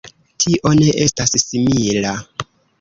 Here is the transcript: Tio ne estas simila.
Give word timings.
Tio 0.43 0.71
ne 0.79 0.87
estas 1.05 1.37
simila. 1.45 2.19